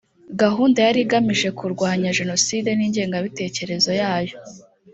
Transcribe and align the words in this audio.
gahunda 0.41 0.79
yari 0.87 0.99
igamije 1.05 1.47
kurwanya 1.59 2.09
jenoside 2.19 2.69
n’ 2.75 2.81
ingengabitekerezo 2.87 3.91
yayo 4.01 4.35